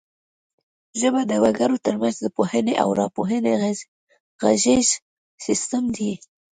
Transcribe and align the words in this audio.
ژبه 0.99 1.21
د 1.31 1.33
وګړو 1.43 1.77
ترمنځ 1.85 2.15
د 2.21 2.25
پوهونې 2.35 2.73
او 2.83 2.89
راپوهونې 3.01 3.51
غږیز 4.41 4.89
سیستم 5.45 5.83
دی 5.97 6.11